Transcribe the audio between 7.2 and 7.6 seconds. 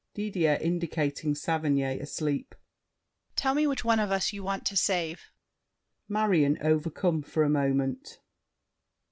for a